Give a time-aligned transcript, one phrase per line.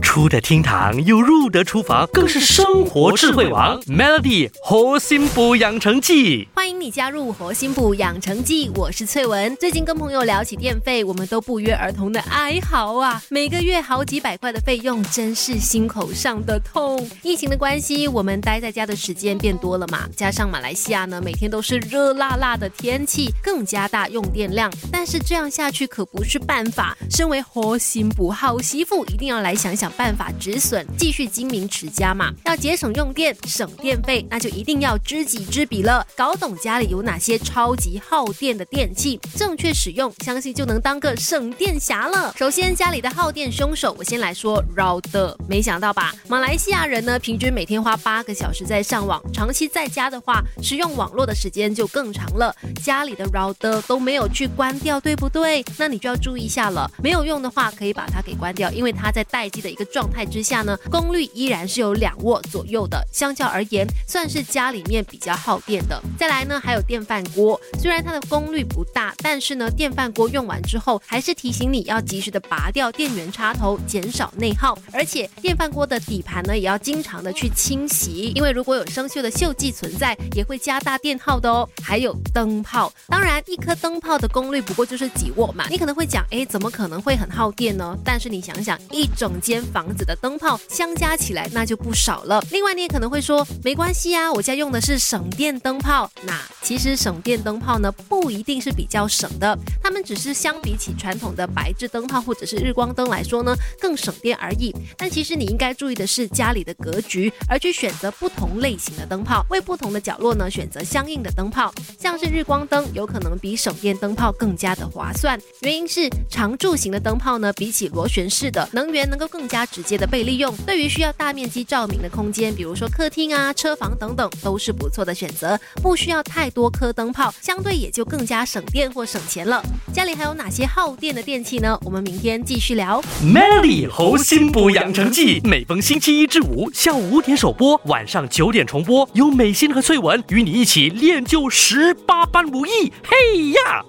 [0.00, 3.80] 出得厅堂又入得厨房，更是生活智慧王。
[3.82, 9.54] Melody 活心补养成记，欢迎你加入活心补养成记，我是翠文。
[9.56, 17.08] 最近跟朋友聊起电费，我们都不约而同的哀嚎啊，每个月好几百块的费用，真是心口上的痛。
[17.22, 24.72] 疫情的关系，我们待在家的时间变多了嘛，加上马来西亚呢，每天都是热辣辣的天气，更加大用电量。
[24.90, 29.89] 但是这样下去可不是办法，身为活心补好媳妇，一定要来想想。
[29.96, 32.32] 办法止损，继续精明持家嘛。
[32.44, 36.06] 要节省用电、省电费，那就一定要知己知彼了。
[36.16, 42.34] 搞懂家里有哪些超级耗电的电器，正确使用，相信就能当个省电侠了。
[42.36, 45.34] 首先，家里的耗电凶手，我先来说 router。
[45.48, 46.14] 没想到吧？
[46.28, 52.54] 马来西亚人呢，平均每天花八个小时在上网，长期在家的话，使用网络的时间就更长了。
[52.82, 55.64] 家里的 router 都没有去关掉，对不对？
[55.76, 56.90] 那你就要注意一下了。
[57.02, 59.79] 没有用的话，可以把它给关掉，因为它在待机的一个。
[59.84, 66.00] 状态之下呢，功率依然是有两瓦左右的，相较而言算是家里面比较耗电的。
[66.18, 74.78] 再来呢，还有电饭锅，虽然它的功率不大，但是呢，电饭锅用完之后还是提醒你要及时的拔掉电源插头，减少内耗。
[74.92, 81.68] 而且电饭锅的底盘呢，也要经常的去清洗，因为如果有生锈的锈迹存在，也会加大电耗的哦。
[81.82, 87.96] 还有灯泡，当然一颗灯泡的功率不过就是几瓦嘛，你可能会讲，哎，怎么可能会很耗电呢？
[88.04, 89.80] 但是你想想，一整间房。
[89.80, 92.44] 房子的灯泡相加起来那就不少了。
[92.50, 96.08] 另外你也可能会说，没关系啊，我家用的是省电灯泡。
[96.24, 104.70] 那其实省电灯泡呢，不一定是比较省的，它们只是相比起传统的白炽灯泡或者是日光灯来说呢，更省电而已。
[104.98, 111.72] 但其实你应该注意的是家里的格局，而去选择不同类型的灯泡，为不同的角落呢选择相应的灯泡。
[111.98, 119.60] 像是日光灯，有可能比省电灯泡更加的划算，原因是常驻型的灯泡呢，比起螺旋式的，能源能够更加。
[119.70, 125.56] 直接的被利用，对于需要大面积照明的空间，比如说客厅啊、车房等等，都是不错的选择。
[125.80, 129.62] 不需要太多颗灯泡，相对也就更加省电或省钱了。
[129.92, 131.78] 家里还有哪些耗电的电器呢？
[131.84, 133.00] 我们明天继续聊。
[133.22, 142.92] Melody 猴心补养成记，每逢星期一至五下午五点首播，晚上九点重播，有美心和翠文与你一起练就十八般武艺。
[143.04, 143.79] 嘿呀！